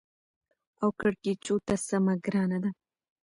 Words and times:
او 0.81 0.89
کېړکیچو 0.99 1.55
ته 1.65 1.75
سمه 1.87 2.13
ګرانه 2.25 2.57
ده. 2.63 2.71